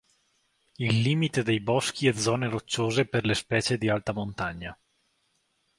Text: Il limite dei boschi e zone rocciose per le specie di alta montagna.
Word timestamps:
Il 0.79 1.01
limite 1.03 1.43
dei 1.43 1.59
boschi 1.59 2.07
e 2.07 2.13
zone 2.13 2.47
rocciose 2.49 3.05
per 3.05 3.23
le 3.23 3.35
specie 3.35 3.77
di 3.77 3.87
alta 3.87 4.13
montagna. 4.13 4.75